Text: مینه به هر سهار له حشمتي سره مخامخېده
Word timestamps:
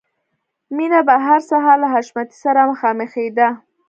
مینه 0.75 0.99
به 1.07 1.15
هر 1.25 1.39
سهار 1.49 1.77
له 1.83 1.87
حشمتي 1.93 2.35
سره 2.43 2.61
مخامخېده 2.71 3.47